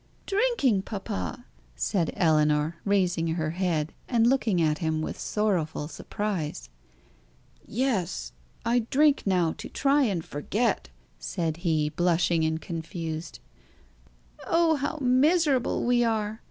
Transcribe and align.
"Drinking, 0.25 0.81
papa!" 0.81 1.45
said 1.75 2.11
Ellinor, 2.15 2.77
raising 2.85 3.27
her 3.35 3.51
head, 3.51 3.93
and 4.07 4.25
looking 4.25 4.59
at 4.59 4.79
him 4.79 5.03
with 5.03 5.19
sorrowful 5.19 5.87
surprise. 5.87 6.69
"Yes. 7.67 8.31
I 8.65 8.79
drink 8.89 9.27
now 9.27 9.53
to 9.59 9.69
try 9.69 10.01
and 10.05 10.25
forget," 10.25 10.89
said 11.19 11.57
he, 11.57 11.89
blushing 11.89 12.43
and 12.43 12.59
confused. 12.59 13.37
"Oh, 14.47 14.73
how 14.77 14.97
miserable 15.01 15.83
we 15.83 16.03
are!" 16.03 16.39